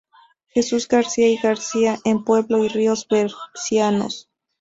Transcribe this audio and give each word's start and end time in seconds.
Jesús 0.47 0.87
García 0.87 1.29
y 1.29 1.37
García 1.37 1.99
en 2.05 2.23
"Pueblo 2.23 2.63
y 2.65 2.69
ríos 2.69 3.07
bercianos. 3.07 4.31